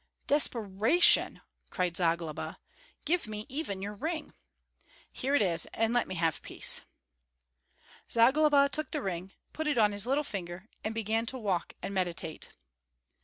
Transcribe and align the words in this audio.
"Desperation!" 0.25 1.41
cried 1.69 1.95
Zagloba; 1.95 2.57
"give 3.05 3.27
me 3.27 3.45
even 3.49 3.83
your 3.83 3.93
ring." 3.93 4.33
"Here 5.11 5.35
it 5.35 5.43
is, 5.43 5.67
and 5.75 5.93
let 5.93 6.07
me 6.07 6.15
have 6.15 6.41
peace!" 6.41 6.81
Zagloba 8.09 8.67
took 8.71 8.89
the 8.89 9.01
ring, 9.03 9.31
put 9.53 9.67
it 9.67 9.77
on 9.77 9.91
his 9.91 10.07
little 10.07 10.23
finger, 10.23 10.67
and 10.83 10.95
began 10.95 11.27
to 11.27 11.37
walk 11.37 11.73
and 11.83 11.93
meditate. 11.93 12.49